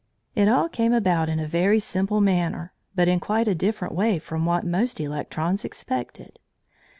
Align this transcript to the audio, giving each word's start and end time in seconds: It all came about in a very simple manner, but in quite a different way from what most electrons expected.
It 0.33 0.47
all 0.47 0.67
came 0.67 0.93
about 0.93 1.29
in 1.29 1.39
a 1.39 1.47
very 1.47 1.79
simple 1.79 2.21
manner, 2.21 2.73
but 2.95 3.07
in 3.07 3.19
quite 3.19 3.47
a 3.47 3.53
different 3.53 3.93
way 3.93 4.17
from 4.17 4.45
what 4.47 4.65
most 4.65 4.99
electrons 4.99 5.63
expected. 5.63 6.39